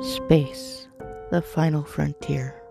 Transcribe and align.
Space, 0.00 0.86
the 1.32 1.42
final 1.42 1.82
frontier. 1.82 2.62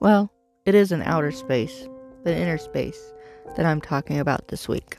Well, 0.00 0.32
it 0.66 0.74
is 0.74 0.90
an 0.90 1.02
outer 1.02 1.30
space, 1.30 1.88
but 2.24 2.34
inner 2.34 2.58
space 2.58 3.12
that 3.56 3.64
I'm 3.64 3.80
talking 3.80 4.18
about 4.18 4.48
this 4.48 4.66
week. 4.66 4.96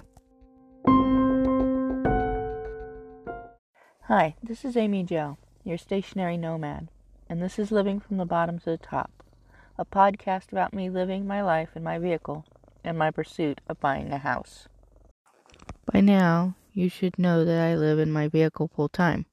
Hi, 4.04 4.36
this 4.42 4.64
is 4.64 4.78
Amy 4.78 5.04
Jo, 5.04 5.38
your 5.66 5.78
stationary 5.78 6.38
nomad, 6.38 6.88
and 7.28 7.42
this 7.42 7.60
is 7.60 7.72
Living 7.72 8.00
from 8.00 8.16
the 8.16 8.26
Bottom 8.26 8.58
to 8.60 8.66
the 8.70 8.78
Top, 8.78 9.12
a 9.78 9.84
podcast 9.84 10.54
about 10.54 10.74
me 10.74 10.90
living 10.90 11.28
my 11.28 11.42
life 11.42 11.72
in 11.76 11.84
my 11.84 12.00
vehicle 12.00 12.46
and 12.86 12.98
my 12.98 13.12
pursuit 13.12 13.60
of 13.68 13.82
buying 13.82 14.14
a 14.14 14.18
house. 14.18 14.70
By 15.92 16.00
now, 16.00 16.56
you 16.72 16.88
should 16.88 17.20
know 17.20 17.44
that 17.44 17.60
I 17.60 17.76
live 17.76 18.00
in 18.00 18.14
my 18.14 18.30
vehicle 18.30 18.72
full 18.74 18.88
time. 18.88 19.26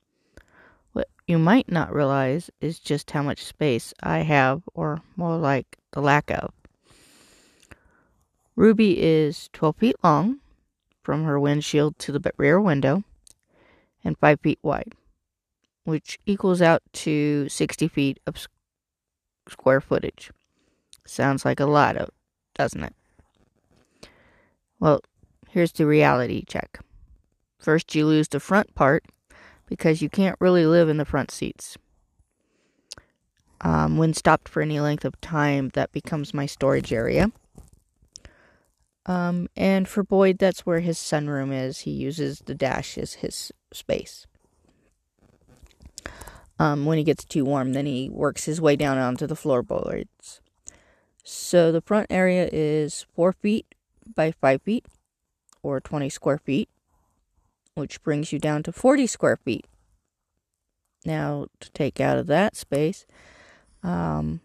You 1.31 1.39
might 1.39 1.71
not 1.71 1.95
realize 1.95 2.51
is 2.61 2.81
just 2.81 3.13
how 3.13 3.23
much 3.23 3.45
space 3.45 3.95
I 4.03 4.23
have, 4.23 4.63
or 4.75 5.01
more 5.15 5.37
like 5.37 5.79
the 5.93 6.01
lack 6.01 6.29
of. 6.29 6.53
Ruby 8.57 9.01
is 9.01 9.49
12 9.53 9.77
feet 9.77 9.97
long 10.03 10.41
from 11.05 11.23
her 11.23 11.39
windshield 11.39 11.97
to 12.01 12.11
the 12.11 12.33
rear 12.37 12.61
window 12.61 13.05
and 14.03 14.19
5 14.19 14.41
feet 14.41 14.59
wide, 14.65 14.97
which 15.85 16.19
equals 16.27 16.61
out 16.61 16.83
to 16.95 17.49
60 17.49 17.87
feet 17.87 18.19
of 18.27 18.49
square 19.49 19.81
footage. 19.81 20.33
Sounds 21.07 21.45
like 21.45 21.61
a 21.61 21.65
lot 21.65 21.97
of, 21.97 22.11
doesn't 22.57 22.83
it? 22.83 22.95
Well, 24.81 25.01
here's 25.49 25.71
the 25.71 25.87
reality 25.87 26.43
check. 26.45 26.81
First, 27.61 27.95
you 27.95 28.05
lose 28.05 28.27
the 28.27 28.41
front 28.41 28.75
part 28.75 29.05
because 29.71 30.03
you 30.03 30.11
can't 30.11 30.37
really 30.41 30.67
live 30.67 30.91
in 30.91 30.99
the 30.99 31.07
front 31.07 31.31
seats. 31.31 31.79
Um, 33.63 33.97
when 33.97 34.13
stopped 34.13 34.49
for 34.49 34.61
any 34.61 34.81
length 34.81 35.05
of 35.05 35.19
time, 35.21 35.71
that 35.75 35.93
becomes 35.93 36.35
my 36.35 36.45
storage 36.45 36.93
area. 36.93 37.31
Um, 39.07 39.49
and 39.57 39.89
for 39.89 40.03
Boyd, 40.03 40.39
that's 40.39 40.67
where 40.67 40.81
his 40.81 40.99
sunroom 40.99 41.53
is. 41.55 41.81
He 41.81 41.93
uses 41.93 42.41
the 42.41 42.55
dash 42.55 42.99
as 42.99 43.15
his 43.15 43.53
space. 43.73 44.27
Um, 46.59 46.85
when 46.85 46.99
he 46.99 47.05
gets 47.05 47.25
too 47.25 47.45
warm, 47.45 47.73
then 47.73 47.87
he 47.87 48.11
works 48.11 48.45
his 48.45 48.61
way 48.61 48.77
down 48.77 48.99
onto 48.99 49.27
the 49.27 49.37
floorboards. 49.37 50.41
So 51.23 51.71
the 51.71 51.81
front 51.81 52.09
area 52.11 52.49
is 52.53 53.07
4 53.15 53.33
feet 53.33 53.75
by 54.15 54.33
5 54.33 54.63
feet, 54.63 54.87
or 55.63 55.81
20 55.81 56.11
square 56.11 56.39
feet, 56.39 56.69
which 57.81 58.03
brings 58.03 58.33
you 58.33 58.39
down 58.39 58.63
to 58.63 58.73
40 58.73 59.07
square 59.07 59.37
feet. 59.37 59.67
Now, 61.05 61.47
to 61.61 61.71
take 61.73 62.01
out 62.01 62.19
of 62.19 62.27
that 62.27 62.55
space, 62.57 63.07
um, 63.83 64.41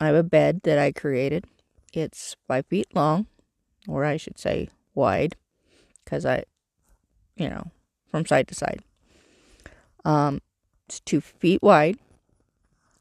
I 0.00 0.06
have 0.06 0.14
a 0.14 0.22
bed 0.22 0.60
that 0.62 0.78
I 0.78 0.92
created. 0.92 1.44
It's 1.92 2.36
5 2.46 2.66
feet 2.66 2.86
long, 2.94 3.26
or 3.88 4.04
I 4.04 4.16
should 4.16 4.38
say 4.38 4.68
wide, 4.94 5.34
because 6.04 6.24
I, 6.24 6.44
you 7.36 7.50
know, 7.50 7.72
from 8.08 8.24
side 8.24 8.46
to 8.48 8.54
side. 8.54 8.82
Um, 10.04 10.40
it's 10.88 11.00
2 11.00 11.20
feet 11.20 11.60
wide, 11.62 11.98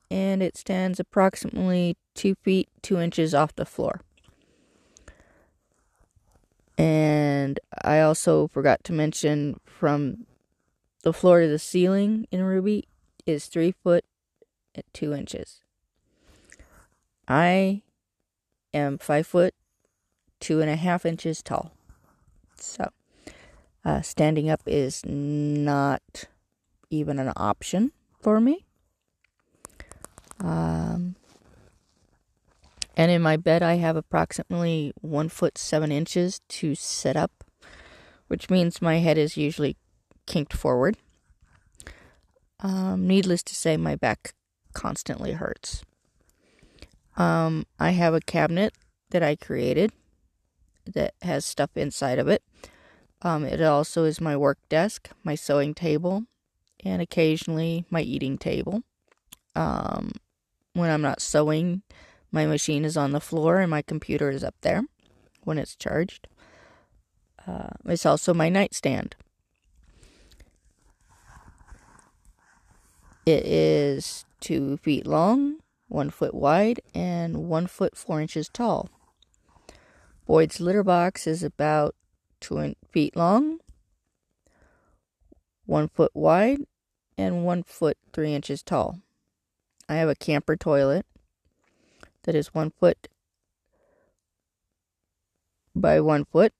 and 0.10 0.42
it 0.42 0.58
stands 0.58 1.00
approximately 1.00 1.96
2 2.16 2.36
feet 2.42 2.70
2 2.82 3.00
inches 3.00 3.36
off 3.36 3.56
the 3.56 3.66
floor. 3.66 4.02
And 6.78 7.19
I 7.82 8.02
also 8.02 8.48
forgot 8.48 8.84
to 8.86 8.94
mention 8.94 9.60
from 9.66 10.26
the 11.04 11.14
floor 11.14 11.42
to 11.42 11.48
the 11.48 11.60
ceiling 11.60 12.28
in 12.32 12.44
Ruby 12.44 12.88
is 13.26 13.46
three 13.46 13.72
foot 13.72 14.06
and 14.76 14.84
two 14.94 15.14
inches. 15.14 15.62
I 17.28 17.84
am 18.74 18.98
five 18.98 19.28
foot 19.28 19.54
two 20.40 20.62
and 20.62 20.70
a 20.70 20.76
half 20.76 21.06
inches 21.06 21.42
tall. 21.42 21.72
So, 22.56 22.90
uh, 23.86 24.02
standing 24.02 24.50
up 24.50 24.62
is 24.66 25.06
not 25.06 26.26
even 26.90 27.20
an 27.20 27.32
option 27.36 27.92
for 28.20 28.40
me. 28.40 28.66
Um, 30.40 31.16
and 32.96 33.12
in 33.12 33.22
my 33.22 33.38
bed, 33.38 33.64
I 33.64 33.76
have 33.76 33.96
approximately 33.96 34.94
one 35.02 35.30
foot 35.30 35.58
seven 35.58 35.92
inches 35.92 36.42
to 36.50 36.76
set 36.76 37.16
up, 37.16 37.39
which 38.30 38.50
means 38.50 38.82
my 38.82 39.00
head 39.00 39.18
is 39.18 39.36
usually 39.36 39.76
kinked 40.26 40.54
forward. 40.54 40.96
Um, 42.62 43.08
needless 43.08 43.44
to 43.44 43.56
say, 43.56 43.76
my 43.76 43.96
back 43.96 44.34
constantly 44.74 45.34
hurts. 45.34 45.84
Um, 47.18 47.66
I 47.80 47.92
have 47.92 48.14
a 48.14 48.22
cabinet 48.22 48.74
that 49.10 49.24
I 49.24 49.36
created 49.36 49.92
that 50.86 51.14
has 51.22 51.44
stuff 51.44 51.72
inside 51.76 52.20
of 52.20 52.28
it. 52.28 52.44
Um, 53.22 53.44
it 53.44 53.62
also 53.62 54.06
is 54.06 54.22
my 54.22 54.38
work 54.38 54.60
desk, 54.70 55.10
my 55.24 55.36
sewing 55.36 55.74
table, 55.74 56.24
and 56.86 57.02
occasionally 57.02 57.86
my 57.90 58.02
eating 58.02 58.38
table. 58.38 58.84
Um, 59.56 60.12
when 60.74 60.90
I'm 60.90 61.02
not 61.02 61.22
sewing, 61.22 61.82
my 62.32 62.46
machine 62.46 62.86
is 62.86 62.96
on 62.96 63.12
the 63.12 63.20
floor 63.20 63.58
and 63.58 63.70
my 63.70 63.82
computer 63.82 64.30
is 64.30 64.44
up 64.44 64.56
there 64.62 64.84
when 65.44 65.58
it's 65.58 65.76
charged. 65.76 66.28
Uh, 67.48 67.70
it's 67.86 68.06
also 68.06 68.34
my 68.34 68.50
nightstand. 68.50 69.16
It 73.26 73.46
is 73.46 74.26
two 74.40 74.78
feet 74.78 75.06
long, 75.06 75.58
one 75.88 76.10
foot 76.10 76.34
wide, 76.34 76.82
and 76.96 77.50
one 77.50 77.68
foot 77.68 77.96
four 77.96 78.22
inches 78.22 78.50
tall. 78.50 78.90
Boyd's 80.26 80.60
litter 80.60 80.84
box 80.84 81.28
is 81.28 81.44
about 81.44 81.96
two 82.40 82.76
feet 82.92 83.16
long, 83.16 83.60
one 85.66 85.88
foot 85.90 86.12
wide, 86.16 86.60
and 87.18 87.46
one 87.46 87.64
foot 87.64 87.98
three 88.14 88.34
inches 88.34 88.64
tall. 88.64 89.00
I 89.88 89.96
have 89.96 90.10
a 90.10 90.16
camper 90.16 90.56
toilet 90.56 91.06
that 92.24 92.36
is 92.36 92.54
one 92.54 92.72
foot 92.72 93.08
by 95.76 96.00
one 96.00 96.26
foot 96.26 96.54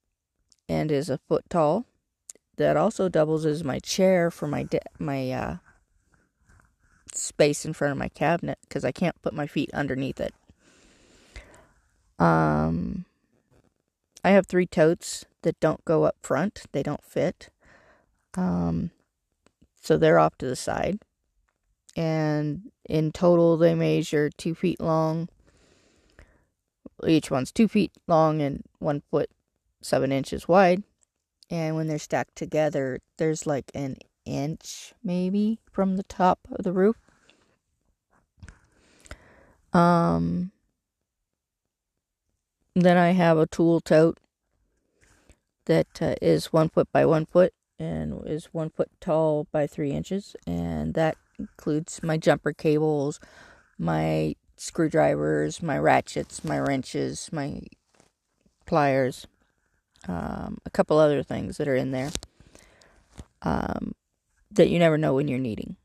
and 0.70 0.92
is 0.92 1.10
a 1.10 1.18
foot 1.18 1.44
tall. 1.50 1.86
That 2.58 2.78
also 2.78 3.10
doubles 3.10 3.46
as 3.46 3.64
my 3.64 3.80
chair 3.80 4.30
for 4.30 4.48
my 4.48 4.64
de- 4.64 4.80
my 5.00 5.32
uh, 5.32 5.58
space 7.14 7.66
in 7.66 7.74
front 7.74 7.94
of 7.94 7.98
my 7.98 8.10
cabinet 8.10 8.60
because 8.62 8.86
I 8.86 8.92
can't 8.92 9.22
put 9.22 9.34
my 9.34 9.48
feet 9.48 9.70
underneath 9.74 10.20
it. 10.20 10.34
Um, 12.20 13.06
I 14.24 14.32
have 14.32 14.46
three 14.46 14.66
totes 14.66 15.26
that 15.42 15.60
don't 15.62 15.84
go 15.86 16.04
up 16.04 16.18
front; 16.22 16.64
they 16.74 16.84
don't 16.84 17.04
fit. 17.04 17.50
Um, 18.36 18.92
so 19.82 19.98
they're 19.98 20.20
off 20.20 20.38
to 20.40 20.46
the 20.46 20.58
side, 20.58 21.00
and 21.96 22.72
in 22.90 23.14
total 23.14 23.56
they 23.56 23.74
measure 23.74 24.30
two 24.30 24.54
feet 24.54 24.82
long 24.82 25.30
each 27.08 27.32
one's 27.32 27.52
two 27.52 27.68
feet 27.68 27.92
long 28.08 28.42
and 28.42 28.64
one 28.80 29.02
foot 29.10 29.30
seven 29.82 30.12
inches 30.12 30.48
wide. 30.48 30.84
And 31.50 31.76
when 31.76 31.88
they're 31.88 31.98
stacked 31.98 32.36
together, 32.36 33.00
there's 33.18 33.48
like 33.48 33.72
an 33.74 33.98
inch 34.26 34.94
maybe 35.04 35.60
from 35.72 35.98
the 35.98 36.04
top 36.04 36.40
of 36.52 36.64
the 36.64 36.72
roof. 36.72 36.98
Um, 39.74 40.52
then 42.76 42.98
I 42.98 43.12
have 43.12 43.38
a 43.38 43.48
tool 43.48 43.82
tote 43.82 44.20
that 45.66 46.02
uh, 46.02 46.16
is 46.22 46.52
one 46.54 46.70
foot 46.70 46.92
by 46.92 47.06
one 47.06 47.26
foot 47.26 47.54
and 47.78 48.28
is 48.28 48.46
one 48.52 48.70
foot 48.70 48.90
tall 49.00 49.48
by 49.52 49.68
three 49.68 49.92
inches, 49.92 50.36
and 50.46 50.94
that 50.96 51.16
includes 51.38 52.02
my 52.04 52.18
jumper 52.18 52.52
cables, 52.52 53.20
my 53.78 54.36
screwdrivers, 54.58 55.62
my 55.62 55.78
ratchets, 55.78 56.44
my 56.44 56.60
wrenches, 56.60 57.30
my 57.32 57.62
pliers, 58.66 59.28
um, 60.08 60.58
a 60.66 60.70
couple 60.70 60.98
other 60.98 61.24
things 61.24 61.58
that 61.58 61.68
are 61.68 61.76
in 61.76 61.92
there 61.92 62.12
um, 63.42 63.94
that 64.52 64.70
you 64.70 64.80
never 64.80 64.98
know 64.98 65.14
when 65.14 65.28
you're 65.28 65.40
needing. 65.40 65.76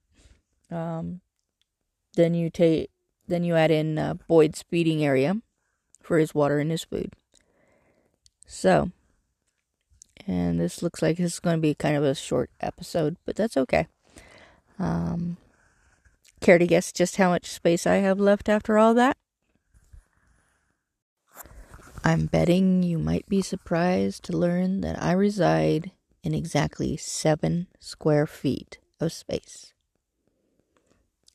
Um, 0.70 1.20
then 2.14 2.34
you 2.34 2.50
take, 2.50 2.90
then 3.26 3.44
you 3.44 3.54
add 3.54 3.70
in 3.70 3.98
uh, 3.98 4.14
Boyd's 4.28 4.62
feeding 4.62 5.04
area 5.04 5.36
for 6.00 6.18
his 6.18 6.34
water 6.34 6.58
and 6.58 6.70
his 6.70 6.84
food. 6.84 7.12
So, 8.46 8.90
and 10.26 10.60
this 10.60 10.82
looks 10.82 11.02
like 11.02 11.16
this 11.16 11.34
is 11.34 11.40
going 11.40 11.56
to 11.56 11.62
be 11.62 11.74
kind 11.74 11.96
of 11.96 12.04
a 12.04 12.14
short 12.14 12.50
episode, 12.60 13.16
but 13.24 13.36
that's 13.36 13.56
okay. 13.56 13.86
Um, 14.78 15.36
Care 16.44 16.58
to 16.58 16.66
guess 16.66 16.92
just 16.92 17.16
how 17.16 17.30
much 17.30 17.46
space 17.46 17.86
I 17.86 17.96
have 17.96 18.20
left 18.20 18.50
after 18.50 18.76
all 18.76 18.92
that? 18.94 19.16
I'm 22.04 22.26
betting 22.26 22.84
you 22.84 22.98
might 23.00 23.28
be 23.28 23.42
surprised 23.42 24.22
to 24.24 24.36
learn 24.36 24.80
that 24.82 25.02
I 25.02 25.10
reside 25.12 25.90
in 26.22 26.32
exactly 26.32 26.96
seven 26.96 27.66
square 27.80 28.26
feet 28.28 28.78
of 29.00 29.12
space. 29.12 29.72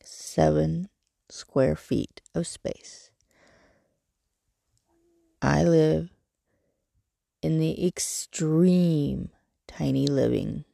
seven 0.03 0.89
square 1.29 1.75
feet 1.75 2.21
of 2.35 2.45
space. 2.47 3.11
I 5.41 5.63
live 5.63 6.09
in 7.41 7.59
the 7.59 7.85
extreme 7.85 9.29
tiny 9.67 10.07
living. 10.07 10.65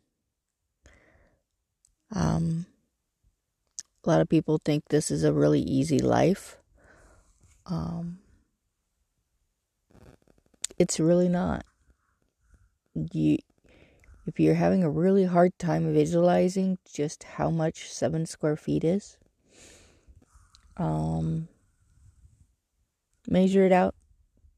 Um, 2.12 2.66
a 4.04 4.10
lot 4.10 4.22
of 4.22 4.30
people 4.30 4.58
think 4.64 4.86
this 4.90 5.12
is 5.12 5.24
a 5.24 5.34
really 5.34 5.62
easy 5.62 6.00
life. 6.00 6.58
Um, 7.66 8.20
it's 10.77 11.00
really 11.00 11.30
not. 11.30 11.66
You, 13.12 13.38
if 14.25 14.39
you're 14.39 14.56
having 14.56 14.83
a 14.83 14.89
really 14.89 15.25
hard 15.25 15.57
time 15.60 15.94
visualizing 15.94 16.80
just 16.86 17.24
how 17.24 17.50
much 17.50 17.92
seven 17.92 18.25
square 18.25 18.57
feet 18.57 18.83
is, 18.83 19.18
um, 20.77 21.48
measure 23.27 23.66
it 23.66 23.72
out 23.72 23.95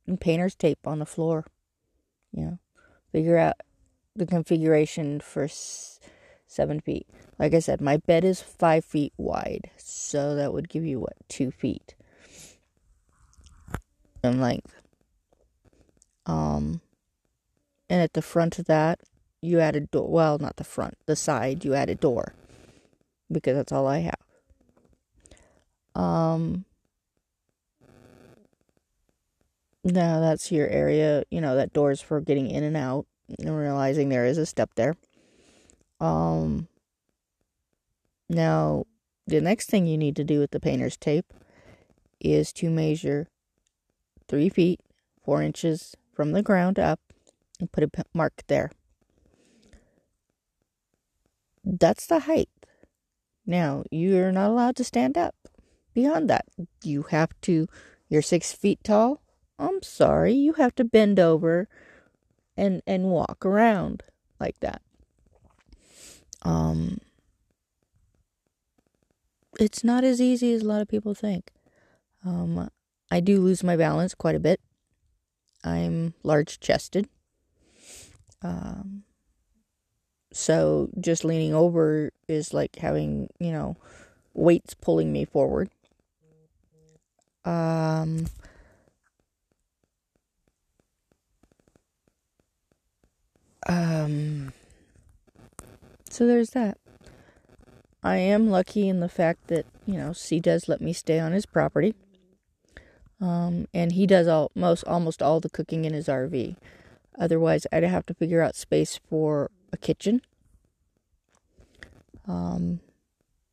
and 0.08 0.20
painter's 0.20 0.56
tape 0.56 0.86
on 0.88 1.00
the 1.00 1.06
floor. 1.06 1.46
You 2.32 2.44
know, 2.46 2.60
figure 3.12 3.38
out 3.38 3.56
the 4.16 4.26
configuration 4.26 5.20
for 5.20 5.44
s- 5.44 6.00
seven 6.48 6.80
feet. 6.80 7.08
Like 7.40 7.54
I 7.54 7.60
said, 7.60 7.82
my 7.82 7.98
bed 7.98 8.26
is 8.26 8.42
five 8.42 8.86
feet 8.86 9.14
wide, 9.18 9.72
so 9.78 10.36
that 10.36 10.54
would 10.54 10.70
give 10.70 10.86
you 10.86 11.00
what 11.00 11.16
two 11.30 11.52
feet 11.52 11.96
in 14.24 14.40
length. 14.40 14.77
Um, 16.28 16.82
and 17.90 18.02
at 18.02 18.14
the 18.14 18.22
front 18.22 18.60
of 18.60 18.66
that, 18.66 19.00
you 19.42 19.60
add 19.60 19.76
a 19.76 19.82
door. 19.82 20.08
Well, 20.10 20.38
not 20.38 20.58
the 20.58 20.64
front, 20.64 20.96
the 21.06 21.16
side. 21.16 21.66
You 21.66 21.74
add 21.74 21.90
a 21.90 21.96
door 21.96 22.34
because 23.32 23.56
that's 23.56 23.72
all 23.72 23.88
I 23.88 24.00
have. 24.00 24.20
Um, 25.96 26.66
now 29.84 30.20
that's 30.20 30.52
your 30.52 30.68
area. 30.68 31.24
You 31.32 31.42
know 31.42 31.56
that 31.56 31.74
door's 31.74 32.02
for 32.02 32.22
getting 32.22 32.52
in 32.52 32.64
and 32.64 32.78
out 32.78 33.08
and 33.40 33.58
realizing 33.58 34.10
there 34.10 34.26
is 34.26 34.38
a 34.38 34.46
step 34.46 34.72
there. 34.76 34.96
Um. 36.00 36.68
Now, 38.30 38.84
the 39.26 39.40
next 39.40 39.70
thing 39.70 39.86
you 39.86 39.98
need 39.98 40.18
to 40.18 40.24
do 40.24 40.40
with 40.40 40.52
the 40.52 40.60
painter's 40.60 40.98
tape 40.98 41.34
is 42.20 42.52
to 42.54 42.70
measure 42.70 43.30
three 44.28 44.50
feet, 44.50 44.82
four 45.24 45.42
inches 45.42 45.96
from 46.18 46.32
the 46.32 46.42
ground 46.42 46.80
up 46.80 47.00
and 47.60 47.72
put 47.72 47.84
a 47.84 47.90
mark 48.12 48.42
there. 48.48 48.72
That's 51.64 52.08
the 52.08 52.22
height. 52.22 52.50
Now, 53.46 53.84
you're 53.92 54.32
not 54.32 54.50
allowed 54.50 54.76
to 54.78 54.84
stand 54.84 55.16
up 55.16 55.36
beyond 55.94 56.28
that. 56.30 56.46
You 56.84 57.04
have 57.12 57.30
to, 57.42 57.68
you're 58.10 58.24
six 58.24 58.52
feet 58.52 58.84
tall. 58.84 59.22
I'm 59.60 59.84
sorry, 59.84 60.34
you 60.34 60.54
have 60.54 60.74
to 60.76 60.84
bend 60.84 61.20
over 61.20 61.70
and 62.56 62.82
and 62.88 63.12
walk 63.12 63.46
around 63.46 64.02
like 64.40 64.60
that. 64.62 64.82
Um 66.42 66.98
it's 69.60 69.84
not 69.84 70.04
as 70.04 70.20
easy 70.22 70.54
as 70.54 70.62
a 70.62 70.68
lot 70.68 70.82
of 70.82 70.88
people 70.88 71.14
think. 71.14 71.52
Um 72.26 72.70
I 73.12 73.20
do 73.20 73.40
lose 73.40 73.64
my 73.64 73.78
balance 73.78 74.14
quite 74.14 74.36
a 74.36 74.40
bit. 74.40 74.60
I'm 75.64 76.14
large 76.24 76.60
chested. 76.60 77.08
Um, 78.42 79.04
so 80.32 80.90
just 81.00 81.26
leaning 81.26 81.54
over 81.54 82.12
is 82.28 82.54
like 82.54 82.76
having, 82.78 83.30
you 83.40 83.52
know, 83.52 83.78
weights 84.34 84.74
pulling 84.74 85.12
me 85.12 85.26
forward. 85.26 85.70
Um, 87.44 88.28
um, 93.68 94.54
so 96.10 96.28
there's 96.28 96.52
that. 96.52 96.78
I 98.04 98.18
am 98.18 98.50
lucky 98.50 98.88
in 98.88 99.00
the 99.00 99.10
fact 99.10 99.48
that, 99.48 99.66
you 99.86 99.96
know, 99.96 100.14
C 100.14 100.40
does 100.40 100.70
let 100.70 100.82
me 100.82 100.94
stay 100.94 101.20
on 101.20 101.32
his 101.32 101.46
property. 101.46 101.96
Um, 103.20 103.68
and 103.74 103.94
he 103.94 104.06
does 104.06 104.28
all 104.28 104.52
most 104.54 104.84
almost 104.84 105.22
all 105.22 105.40
the 105.40 105.50
cooking 105.50 105.86
in 105.86 105.94
his 105.94 106.08
RV. 106.08 106.56
Otherwise, 107.18 107.66
I'd 107.72 107.84
have 107.84 108.06
to 108.08 108.14
figure 108.14 108.42
out 108.42 108.56
space 108.56 109.00
for 109.10 109.50
a 109.74 109.78
kitchen, 109.78 110.22
um, 112.28 112.80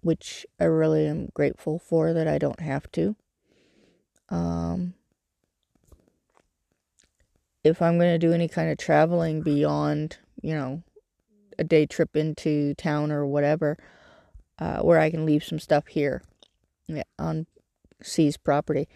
which 0.02 0.44
I 0.60 0.64
really 0.64 1.06
am 1.06 1.30
grateful 1.32 1.78
for 1.78 2.12
that 2.12 2.28
I 2.28 2.36
don't 2.36 2.60
have 2.60 2.92
to. 2.92 3.16
Um, 4.28 4.94
if 7.62 7.80
I'm 7.80 7.98
going 7.98 8.12
to 8.12 8.18
do 8.18 8.34
any 8.34 8.48
kind 8.48 8.70
of 8.70 8.76
traveling 8.76 9.40
beyond, 9.40 10.18
you 10.42 10.54
know, 10.54 10.82
a 11.58 11.64
day 11.64 11.86
trip 11.86 12.14
into 12.14 12.74
town 12.74 13.10
or 13.10 13.24
whatever, 13.24 13.78
uh, 14.58 14.80
where 14.80 15.00
I 15.00 15.10
can 15.10 15.24
leave 15.24 15.42
some 15.42 15.58
stuff 15.58 15.86
here 15.86 16.22
on 17.18 17.46
C's 18.02 18.36
property, 18.36 18.88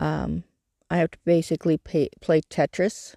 um, 0.00 0.44
I 0.90 0.98
have 0.98 1.10
to 1.12 1.18
basically 1.24 1.78
pay, 1.78 2.10
play 2.20 2.42
Tetris 2.42 3.14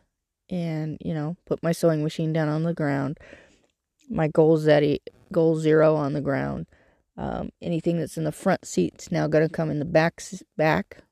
and, 0.49 0.97
you 1.03 1.13
know, 1.13 1.35
put 1.45 1.63
my 1.63 1.71
sewing 1.71 2.03
machine 2.03 2.31
down 2.31 2.47
on 2.47 2.63
the 2.63 2.73
ground, 2.73 3.17
my 4.09 4.27
goal 4.27 4.57
Zeti, 4.57 4.99
goal 5.31 5.57
zero 5.57 5.95
on 5.95 6.13
the 6.13 6.21
ground. 6.21 6.67
Um, 7.17 7.49
anything 7.61 7.99
that's 7.99 8.17
in 8.17 8.25
the 8.25 8.31
front 8.31 8.65
seat's 8.65 9.11
now 9.11 9.27
going 9.27 9.47
to 9.47 9.53
come 9.53 9.69
in 9.69 9.79
the 9.79 9.85
back. 9.85 10.21
back. 10.57 11.03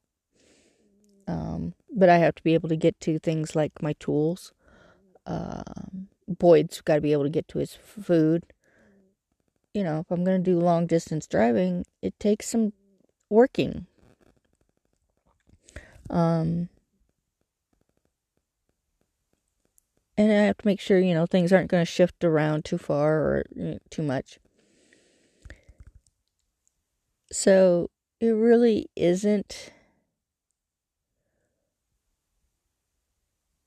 Um, 1.28 1.74
but 1.96 2.10
I 2.10 2.18
have 2.18 2.36
to 2.36 2.44
be 2.44 2.54
able 2.54 2.70
to 2.70 2.76
get 2.76 3.00
to 3.02 3.20
things 3.20 3.56
like 3.56 3.82
my 3.82 3.94
tools. 4.00 4.54
Um, 5.26 6.10
Boyd's 6.28 6.82
got 6.82 6.96
to 6.96 7.02
be 7.02 7.14
able 7.14 7.24
to 7.24 7.30
get 7.30 7.48
to 7.50 7.60
his 7.60 7.74
food. 7.74 8.46
You 9.74 9.84
know, 9.84 10.00
if 10.00 10.12
I'm 10.12 10.24
going 10.24 10.44
to 10.44 10.52
do 10.52 10.60
long 10.60 10.88
distance 10.88 11.26
driving, 11.26 11.86
it 12.02 12.20
takes 12.20 12.50
some 12.50 12.74
working 13.30 13.88
um, 16.10 16.70
and 20.18 20.32
I 20.32 20.46
have 20.46 20.58
to 20.58 20.68
make 20.68 20.80
sure, 20.80 21.00
you 21.00 21.14
know, 21.14 21.26
things 21.26 21.52
aren't 21.52 21.72
going 21.72 21.82
to 21.82 21.92
shift 21.92 22.24
around 22.24 22.66
too 22.66 22.78
far 22.78 23.16
or 23.16 23.44
too 23.90 24.04
much. 24.04 24.40
So 27.32 27.90
it 28.20 28.30
really 28.30 28.90
isn't. 28.96 29.72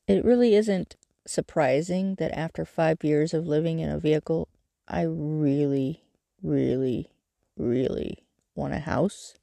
It 0.07 0.25
really 0.25 0.55
isn't 0.55 0.95
surprising 1.27 2.15
that 2.17 2.31
after 2.39 2.65
five 2.65 3.03
years 3.03 3.35
of 3.35 3.49
living 3.49 3.81
in 3.81 3.91
a 3.91 3.99
vehicle, 3.99 4.49
I 4.87 5.03
really, 5.03 6.05
really, 6.43 7.11
really 7.57 8.25
want 8.55 8.75
a 8.75 8.79
house. 8.79 9.35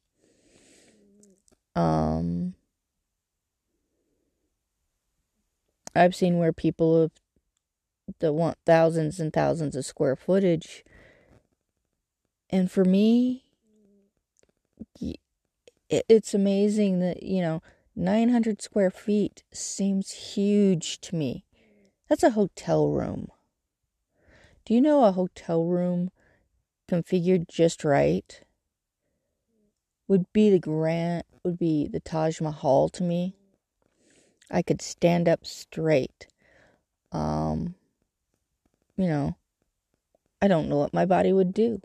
Um, 1.75 2.55
I've 5.95 6.15
seen 6.15 6.37
where 6.39 6.53
people 6.53 7.01
have 7.01 7.11
that 8.19 8.33
want 8.33 8.57
thousands 8.65 9.19
and 9.19 9.31
thousands 9.31 9.75
of 9.75 9.85
square 9.85 10.15
footage. 10.15 10.83
And 12.49 12.69
for 12.69 12.83
me, 12.83 13.45
it's 15.89 16.33
amazing 16.33 16.99
that, 16.99 17.23
you 17.23 17.41
know, 17.41 17.61
900 17.95 18.61
square 18.61 18.91
feet 18.91 19.43
seems 19.51 20.11
huge 20.11 20.99
to 21.01 21.15
me. 21.15 21.45
That's 22.09 22.23
a 22.23 22.31
hotel 22.31 22.89
room. 22.89 23.29
Do 24.65 24.73
you 24.73 24.81
know 24.81 25.03
a 25.03 25.11
hotel 25.11 25.65
room 25.65 26.11
configured 26.89 27.47
just 27.47 27.83
right 27.83 28.41
would 30.07 30.31
be 30.33 30.49
the 30.49 30.59
grand 30.59 31.23
would 31.43 31.57
be 31.57 31.87
the 31.87 31.99
Taj 31.99 32.39
Mahal 32.41 32.89
to 32.89 33.03
me? 33.03 33.35
I 34.53 34.61
could 34.61 34.81
stand 34.81 35.27
up 35.27 35.45
straight. 35.45 36.27
Um, 37.11 37.73
you 38.95 39.07
know, 39.07 39.35
I 40.41 40.47
don't 40.47 40.69
know 40.69 40.77
what 40.77 40.93
my 40.93 41.05
body 41.05 41.33
would 41.33 41.53
do 41.53 41.81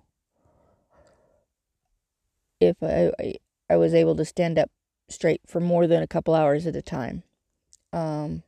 if 2.61 2.77
I, 2.83 3.13
I, 3.19 3.35
I 3.71 3.77
was 3.77 3.95
able 3.95 4.15
to 4.17 4.25
stand 4.25 4.59
up 4.59 4.71
straight 5.09 5.41
for 5.47 5.61
more 5.61 5.87
than 5.87 6.03
a 6.03 6.07
couple 6.07 6.35
hours 6.35 6.67
at 6.67 6.77
a 6.77 6.83
time. 6.83 7.23
Um, 7.93 8.43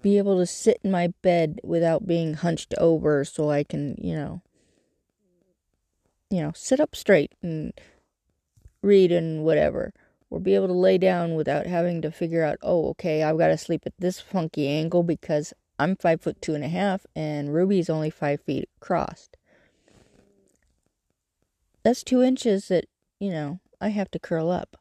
be 0.00 0.16
able 0.16 0.38
to 0.38 0.46
sit 0.46 0.78
in 0.82 0.90
my 0.90 1.12
bed 1.20 1.60
without 1.62 2.06
being 2.06 2.34
hunched 2.34 2.72
over 2.78 3.24
so 3.24 3.50
I 3.50 3.64
can, 3.64 3.96
you 3.98 4.14
know, 4.14 4.40
you 6.30 6.40
know, 6.40 6.52
sit 6.54 6.80
up 6.80 6.96
straight 6.96 7.32
and 7.42 7.74
read 8.80 9.12
and 9.12 9.44
whatever 9.44 9.92
or 10.32 10.40
be 10.40 10.54
able 10.54 10.66
to 10.66 10.72
lay 10.72 10.96
down 10.96 11.34
without 11.34 11.66
having 11.66 12.00
to 12.00 12.10
figure 12.10 12.42
out, 12.42 12.56
oh, 12.62 12.88
okay, 12.88 13.22
I've 13.22 13.36
got 13.36 13.48
to 13.48 13.58
sleep 13.58 13.82
at 13.84 13.92
this 13.98 14.18
funky 14.18 14.66
angle 14.66 15.02
because 15.02 15.52
I'm 15.78 15.94
five 15.94 16.22
foot 16.22 16.40
two 16.40 16.54
and 16.54 16.64
a 16.64 16.68
half 16.68 17.04
and 17.14 17.52
Ruby's 17.52 17.90
only 17.90 18.08
five 18.08 18.40
feet 18.40 18.70
across. 18.80 19.28
That's 21.82 22.02
two 22.02 22.22
inches 22.22 22.68
that, 22.68 22.86
you 23.20 23.30
know, 23.30 23.60
I 23.78 23.88
have 23.88 24.10
to 24.12 24.18
curl 24.18 24.50
up. 24.50 24.78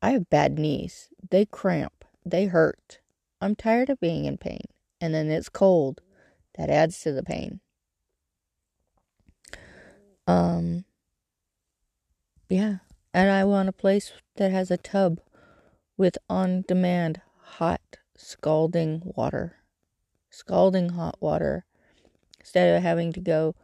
I 0.00 0.12
have 0.12 0.30
bad 0.30 0.58
knees. 0.58 1.10
They 1.30 1.44
cramp. 1.44 2.06
They 2.24 2.46
hurt. 2.46 3.00
I'm 3.38 3.54
tired 3.54 3.90
of 3.90 4.00
being 4.00 4.24
in 4.24 4.38
pain. 4.38 4.64
And 4.98 5.12
then 5.12 5.30
it's 5.30 5.50
cold. 5.50 6.00
That 6.56 6.70
adds 6.70 6.98
to 7.00 7.12
the 7.12 7.22
pain. 7.22 7.60
Um, 10.26 10.86
yeah. 12.48 12.78
And 13.16 13.30
I 13.30 13.44
want 13.44 13.70
a 13.70 13.72
place 13.72 14.12
that 14.36 14.50
has 14.50 14.70
a 14.70 14.76
tub 14.76 15.22
with 15.96 16.18
on 16.28 16.66
demand 16.68 17.22
hot, 17.40 17.80
scalding 18.14 19.00
water. 19.16 19.56
Scalding 20.28 20.90
hot 20.90 21.16
water. 21.18 21.64
Instead 22.38 22.76
of 22.76 22.82
having 22.82 23.14
to 23.14 23.20
go 23.20 23.54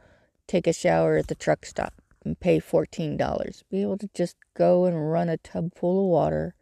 take 0.47 0.67
a 0.67 0.73
shower 0.73 1.19
at 1.19 1.27
the 1.27 1.35
truck 1.35 1.67
stop 1.67 1.93
and 2.25 2.41
pay 2.41 2.61
$14. 2.61 3.63
Be 3.71 3.83
able 3.83 3.99
to 3.99 4.09
just 4.15 4.37
go 4.57 4.87
and 4.87 5.13
run 5.13 5.29
a 5.29 5.37
tub 5.37 5.75
full 5.77 6.03
of 6.03 6.11
water 6.11 6.55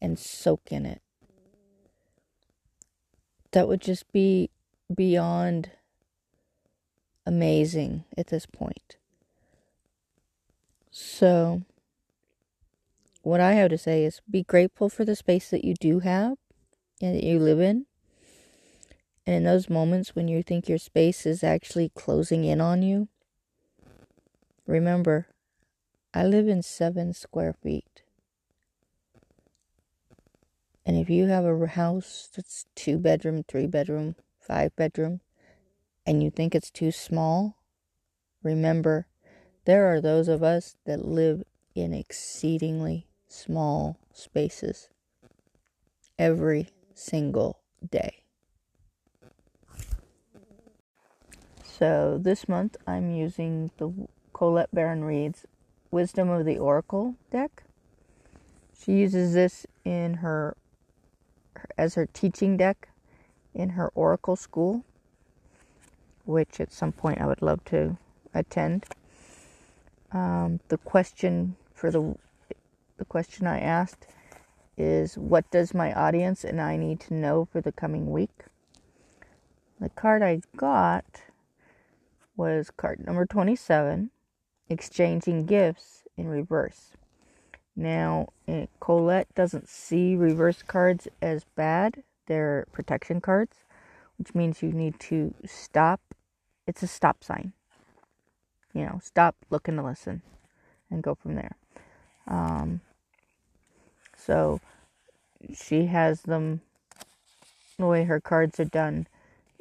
and 0.00 0.16
soak 0.16 0.68
in 0.70 0.86
it. 0.86 1.02
That 3.50 3.66
would 3.66 3.80
just 3.80 4.12
be 4.12 4.50
beyond 4.94 5.72
amazing 7.26 8.04
at 8.16 8.28
this 8.28 8.46
point. 8.46 8.96
So, 10.92 11.62
what 13.22 13.40
I 13.40 13.52
have 13.54 13.70
to 13.70 13.78
say 13.78 14.04
is 14.04 14.20
be 14.30 14.42
grateful 14.42 14.88
for 14.88 15.04
the 15.04 15.16
space 15.16 15.50
that 15.50 15.64
you 15.64 15.74
do 15.74 16.00
have 16.00 16.38
and 17.00 17.14
that 17.14 17.24
you 17.24 17.38
live 17.38 17.60
in. 17.60 17.86
And 19.26 19.36
in 19.36 19.44
those 19.44 19.68
moments 19.68 20.14
when 20.14 20.28
you 20.28 20.42
think 20.42 20.68
your 20.68 20.78
space 20.78 21.26
is 21.26 21.44
actually 21.44 21.90
closing 21.94 22.44
in 22.44 22.60
on 22.60 22.82
you, 22.82 23.08
remember, 24.66 25.26
I 26.14 26.24
live 26.24 26.48
in 26.48 26.62
seven 26.62 27.12
square 27.12 27.52
feet. 27.52 28.02
And 30.86 30.96
if 30.96 31.10
you 31.10 31.26
have 31.26 31.44
a 31.44 31.66
house 31.66 32.30
that's 32.34 32.64
two 32.74 32.96
bedroom, 32.96 33.44
three 33.46 33.66
bedroom, 33.66 34.16
five 34.40 34.74
bedroom, 34.74 35.20
and 36.06 36.22
you 36.22 36.30
think 36.30 36.54
it's 36.54 36.70
too 36.70 36.90
small, 36.90 37.58
remember 38.42 39.06
there 39.66 39.92
are 39.92 40.00
those 40.00 40.28
of 40.28 40.42
us 40.42 40.76
that 40.86 41.04
live 41.04 41.42
in 41.74 41.92
exceedingly 41.92 43.07
small 43.28 43.98
spaces 44.12 44.88
every 46.18 46.68
single 46.94 47.60
day. 47.88 48.22
So 51.62 52.18
this 52.20 52.48
month 52.48 52.76
I'm 52.86 53.10
using 53.14 53.70
the 53.76 53.92
Colette 54.32 54.74
Baron 54.74 55.04
Reid's 55.04 55.46
Wisdom 55.90 56.28
of 56.28 56.44
the 56.44 56.58
Oracle 56.58 57.14
deck. 57.30 57.62
She 58.78 58.92
uses 58.92 59.34
this 59.34 59.66
in 59.84 60.14
her 60.14 60.56
as 61.76 61.94
her 61.94 62.06
teaching 62.06 62.56
deck 62.56 62.88
in 63.54 63.70
her 63.70 63.90
Oracle 63.94 64.36
school, 64.36 64.84
which 66.24 66.60
at 66.60 66.72
some 66.72 66.92
point 66.92 67.20
I 67.20 67.26
would 67.26 67.42
love 67.42 67.64
to 67.66 67.96
attend. 68.34 68.86
Um, 70.12 70.60
the 70.68 70.78
question 70.78 71.56
for 71.74 71.90
the 71.90 72.16
the 72.98 73.04
question 73.04 73.46
I 73.46 73.60
asked 73.60 74.06
is 74.76 75.16
what 75.16 75.50
does 75.50 75.74
my 75.74 75.92
audience 75.92 76.44
and 76.44 76.60
I 76.60 76.76
need 76.76 77.00
to 77.00 77.14
know 77.14 77.48
for 77.50 77.60
the 77.60 77.72
coming 77.72 78.10
week? 78.10 78.44
The 79.80 79.88
card 79.90 80.22
I 80.22 80.40
got 80.56 81.22
was 82.36 82.70
card 82.76 83.04
number 83.04 83.26
27, 83.26 84.10
exchanging 84.68 85.46
gifts 85.46 86.04
in 86.16 86.28
reverse. 86.28 86.92
Now, 87.74 88.28
eh, 88.48 88.66
Colette 88.80 89.32
doesn't 89.34 89.68
see 89.68 90.16
reverse 90.16 90.62
cards 90.62 91.06
as 91.22 91.44
bad. 91.56 92.02
They're 92.26 92.66
protection 92.72 93.20
cards, 93.20 93.58
which 94.16 94.34
means 94.34 94.62
you 94.62 94.72
need 94.72 94.98
to 95.00 95.34
stop. 95.46 96.00
It's 96.66 96.82
a 96.82 96.88
stop 96.88 97.22
sign. 97.22 97.52
You 98.74 98.82
know, 98.82 99.00
stop, 99.02 99.36
look, 99.50 99.68
and 99.68 99.82
listen, 99.82 100.22
and 100.90 101.02
go 101.02 101.14
from 101.14 101.36
there. 101.36 101.56
Um, 102.26 102.80
so 104.18 104.60
she 105.54 105.86
has 105.86 106.22
them. 106.22 106.60
The 107.78 107.86
way 107.86 108.04
her 108.04 108.20
cards 108.20 108.58
are 108.58 108.64
done 108.64 109.06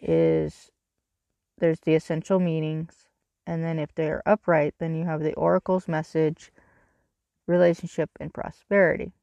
is 0.01 0.71
there's 1.59 1.79
the 1.81 1.93
essential 1.93 2.39
meanings, 2.39 3.05
and 3.45 3.63
then 3.63 3.77
if 3.77 3.93
they're 3.93 4.23
upright, 4.25 4.73
then 4.79 4.95
you 4.95 5.05
have 5.05 5.21
the 5.21 5.35
oracle's 5.35 5.87
message 5.87 6.51
relationship, 7.47 8.09
and 8.19 8.33
prosperity. 8.33 9.13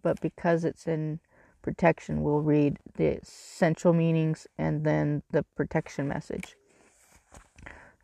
But 0.00 0.20
because 0.20 0.64
it's 0.64 0.86
in 0.86 1.20
protection, 1.62 2.22
we'll 2.22 2.42
read 2.42 2.78
the 2.94 3.18
essential 3.18 3.92
meanings 3.92 4.46
and 4.58 4.84
then 4.84 5.22
the 5.30 5.42
protection 5.56 6.06
message. 6.06 6.54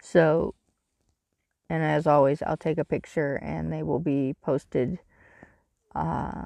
So, 0.00 0.54
and 1.68 1.82
as 1.82 2.06
always, 2.06 2.42
I'll 2.42 2.56
take 2.56 2.78
a 2.78 2.84
picture 2.84 3.36
and 3.36 3.72
they 3.72 3.82
will 3.82 4.00
be 4.00 4.34
posted 4.42 4.98
uh, 5.94 6.44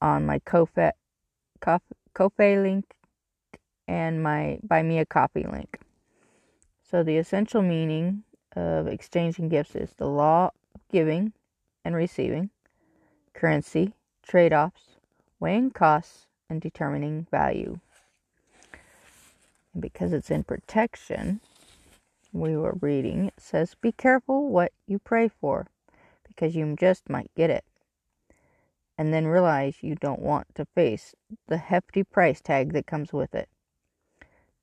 on 0.00 0.26
my 0.26 0.38
Ko-fi, 0.40 0.92
Ko-fi 2.14 2.58
link 2.58 2.84
and 3.86 4.22
my 4.22 4.58
Buy 4.62 4.82
Me 4.82 4.98
a 4.98 5.06
Coffee 5.06 5.46
link. 5.46 5.78
So, 6.82 7.02
the 7.02 7.16
essential 7.16 7.62
meaning 7.62 8.24
of 8.54 8.86
exchanging 8.86 9.48
gifts 9.48 9.74
is 9.74 9.94
the 9.96 10.08
law 10.08 10.50
of 10.74 10.80
giving 10.90 11.32
and 11.84 11.94
receiving, 11.96 12.50
currency, 13.32 13.94
trade 14.22 14.52
offs, 14.52 14.96
weighing 15.40 15.70
costs, 15.70 16.26
and 16.50 16.60
determining 16.60 17.26
value. 17.30 17.80
And 19.72 19.80
because 19.80 20.12
it's 20.12 20.30
in 20.30 20.44
protection, 20.44 21.40
we 22.32 22.56
were 22.56 22.76
reading, 22.80 23.28
it 23.28 23.34
says, 23.38 23.74
Be 23.74 23.92
careful 23.92 24.48
what 24.48 24.72
you 24.86 24.98
pray 24.98 25.28
for, 25.28 25.68
because 26.26 26.54
you 26.54 26.76
just 26.78 27.08
might 27.08 27.30
get 27.34 27.50
it. 27.50 27.64
And 28.98 29.12
then 29.12 29.26
realize 29.26 29.82
you 29.82 29.94
don't 29.94 30.20
want 30.20 30.54
to 30.54 30.66
face 30.74 31.14
the 31.48 31.56
hefty 31.56 32.04
price 32.04 32.40
tag 32.40 32.72
that 32.74 32.86
comes 32.86 33.12
with 33.12 33.34
it. 33.34 33.48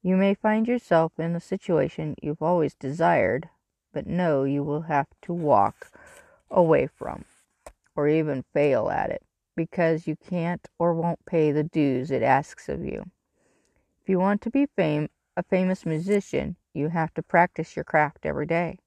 You 0.01 0.15
may 0.15 0.33
find 0.33 0.67
yourself 0.67 1.13
in 1.19 1.35
a 1.35 1.41
situation 1.41 2.15
you've 2.21 2.41
always 2.41 2.73
desired, 2.73 3.49
but 3.91 4.07
know 4.07 4.43
you 4.43 4.63
will 4.63 4.83
have 4.83 5.07
to 5.23 5.33
walk 5.33 5.91
away 6.49 6.87
from, 6.87 7.25
or 7.95 8.07
even 8.07 8.45
fail 8.53 8.89
at 8.89 9.09
it, 9.09 9.23
because 9.55 10.07
you 10.07 10.15
can't 10.15 10.67
or 10.77 10.93
won't 10.93 11.25
pay 11.25 11.51
the 11.51 11.63
dues 11.63 12.11
it 12.11 12.23
asks 12.23 12.69
of 12.69 12.85
you. 12.85 13.11
If 14.01 14.07
you 14.07 14.19
want 14.19 14.41
to 14.43 14.49
be 14.49 14.67
fame, 14.67 15.09
a 15.35 15.43
famous 15.43 15.85
musician, 15.85 16.55
you 16.73 16.89
have 16.89 17.13
to 17.15 17.23
practice 17.23 17.75
your 17.75 17.83
craft 17.83 18.25
every 18.25 18.45
day. 18.45 18.77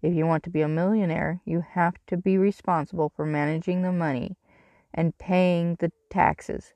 If 0.00 0.12
you 0.14 0.26
want 0.26 0.42
to 0.44 0.50
be 0.50 0.62
a 0.62 0.68
millionaire, 0.68 1.40
you 1.44 1.60
have 1.60 1.94
to 2.08 2.16
be 2.16 2.36
responsible 2.36 3.12
for 3.14 3.24
managing 3.24 3.82
the 3.82 3.92
money 3.92 4.36
and 4.94 5.16
paying 5.18 5.76
the 5.80 5.92
taxes. 6.10 6.74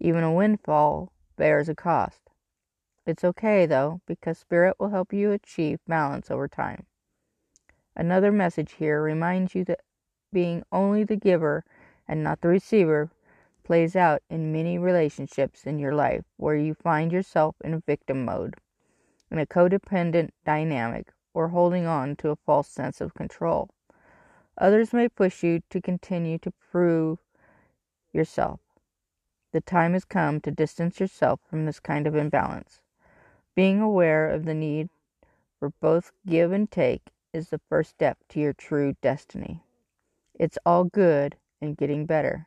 Even 0.00 0.22
a 0.22 0.32
windfall 0.32 1.12
bears 1.36 1.68
a 1.68 1.74
cost. 1.74 2.20
It's 3.06 3.24
okay 3.24 3.66
though, 3.66 4.00
because 4.06 4.38
Spirit 4.38 4.76
will 4.78 4.90
help 4.90 5.12
you 5.12 5.32
achieve 5.32 5.78
balance 5.86 6.30
over 6.30 6.48
time. 6.48 6.86
Another 7.96 8.30
message 8.30 8.72
here 8.72 9.02
reminds 9.02 9.54
you 9.54 9.64
that 9.64 9.80
being 10.32 10.62
only 10.70 11.04
the 11.04 11.16
giver 11.16 11.64
and 12.06 12.22
not 12.22 12.40
the 12.40 12.48
receiver 12.48 13.10
plays 13.64 13.96
out 13.96 14.22
in 14.30 14.52
many 14.52 14.78
relationships 14.78 15.64
in 15.64 15.78
your 15.78 15.94
life 15.94 16.24
where 16.36 16.56
you 16.56 16.74
find 16.74 17.12
yourself 17.12 17.56
in 17.64 17.82
victim 17.86 18.24
mode, 18.24 18.54
in 19.30 19.38
a 19.38 19.46
codependent 19.46 20.30
dynamic, 20.44 21.12
or 21.34 21.48
holding 21.48 21.86
on 21.86 22.16
to 22.16 22.30
a 22.30 22.36
false 22.36 22.68
sense 22.68 23.00
of 23.00 23.14
control. 23.14 23.68
Others 24.58 24.92
may 24.92 25.08
push 25.08 25.42
you 25.42 25.60
to 25.70 25.80
continue 25.80 26.38
to 26.38 26.52
prove 26.70 27.18
yourself. 28.18 28.60
The 29.52 29.62
time 29.62 29.94
has 29.94 30.04
come 30.04 30.40
to 30.42 30.50
distance 30.50 31.00
yourself 31.00 31.40
from 31.48 31.64
this 31.64 31.80
kind 31.80 32.06
of 32.06 32.14
imbalance. 32.14 32.80
Being 33.54 33.80
aware 33.80 34.28
of 34.28 34.44
the 34.44 34.54
need 34.54 34.90
for 35.58 35.70
both 35.80 36.12
give 36.26 36.52
and 36.52 36.70
take 36.70 37.06
is 37.32 37.48
the 37.48 37.60
first 37.68 37.90
step 37.90 38.18
to 38.28 38.40
your 38.40 38.52
true 38.52 38.94
destiny. 39.00 39.62
It's 40.38 40.58
all 40.66 40.84
good 40.84 41.36
and 41.60 41.76
getting 41.76 42.06
better. 42.06 42.46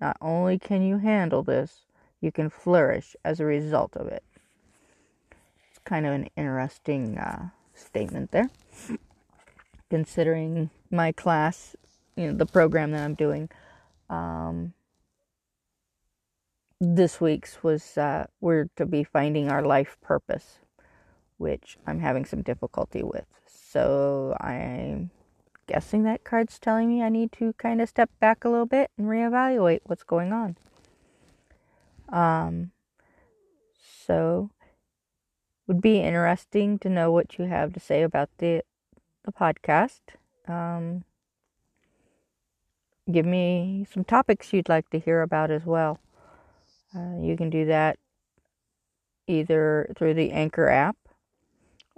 Not 0.00 0.16
only 0.20 0.58
can 0.58 0.82
you 0.82 0.98
handle 0.98 1.42
this, 1.42 1.84
you 2.20 2.32
can 2.32 2.50
flourish 2.50 3.14
as 3.24 3.40
a 3.40 3.44
result 3.44 3.96
of 3.96 4.08
it. 4.08 4.24
It's 5.70 5.78
kind 5.84 6.06
of 6.06 6.12
an 6.12 6.28
interesting 6.36 7.16
uh, 7.16 7.50
statement 7.74 8.30
there. 8.30 8.50
Considering 9.88 10.70
my 10.90 11.12
class, 11.12 11.76
you 12.16 12.26
know, 12.26 12.36
the 12.36 12.46
program 12.46 12.92
that 12.92 13.04
I'm 13.04 13.14
doing, 13.14 13.48
um, 14.08 14.74
this 16.80 17.20
week's 17.20 17.62
was 17.62 17.98
uh, 17.98 18.26
we're 18.40 18.68
to 18.76 18.86
be 18.86 19.04
finding 19.04 19.50
our 19.50 19.62
life 19.62 19.98
purpose, 20.00 20.60
which 21.36 21.76
I'm 21.86 22.00
having 22.00 22.24
some 22.24 22.42
difficulty 22.42 23.02
with. 23.02 23.26
So 23.46 24.36
I'm 24.40 25.10
guessing 25.66 26.04
that 26.04 26.24
card's 26.24 26.58
telling 26.58 26.88
me 26.88 27.02
I 27.02 27.10
need 27.10 27.32
to 27.32 27.52
kind 27.58 27.80
of 27.82 27.88
step 27.88 28.10
back 28.18 28.44
a 28.44 28.48
little 28.48 28.66
bit 28.66 28.90
and 28.96 29.06
reevaluate 29.06 29.80
what's 29.84 30.02
going 30.02 30.32
on. 30.32 30.56
Um, 32.08 32.72
so 34.06 34.50
would 35.66 35.80
be 35.80 36.00
interesting 36.00 36.78
to 36.80 36.88
know 36.88 37.12
what 37.12 37.38
you 37.38 37.44
have 37.44 37.72
to 37.74 37.80
say 37.80 38.02
about 38.02 38.30
the 38.38 38.62
the 39.24 39.32
podcast. 39.32 40.00
Um, 40.48 41.04
give 43.10 43.26
me 43.26 43.86
some 43.92 44.02
topics 44.02 44.52
you'd 44.52 44.68
like 44.68 44.88
to 44.90 44.98
hear 44.98 45.20
about 45.20 45.50
as 45.50 45.64
well. 45.66 45.98
Uh, 46.94 47.18
you 47.20 47.36
can 47.36 47.50
do 47.50 47.66
that 47.66 47.98
either 49.26 49.92
through 49.96 50.14
the 50.14 50.32
Anchor 50.32 50.68
app 50.68 50.96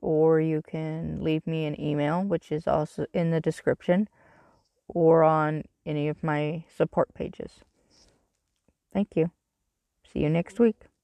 or 0.03 0.41
you 0.41 0.61
can 0.61 1.23
leave 1.23 1.47
me 1.47 1.65
an 1.65 1.81
email, 1.81 2.23
which 2.23 2.51
is 2.51 2.67
also 2.67 3.07
in 3.15 3.31
the 3.31 3.41
description, 3.41 4.09
or 4.89 5.23
on 5.23 5.63
any 5.87 6.09
of 6.09 6.23
my 6.23 6.65
support 6.77 7.15
pages. 7.15 7.61
Thank 8.93 9.11
you. 9.15 9.31
See 10.13 10.19
you 10.19 10.29
next 10.29 10.59
week. 10.59 10.92